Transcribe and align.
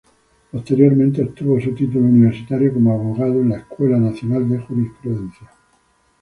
Posteriormente 0.51 1.21
obtuvo 1.21 1.59
su 1.61 1.75
título 1.75 2.05
universitario 2.07 2.73
como 2.73 2.91
abogado 2.91 3.39
en 3.39 3.49
la 3.49 3.57
Escuela 3.57 3.99
Nacional 3.99 4.49
de 4.49 4.57
Jurisprudencia. 4.57 5.51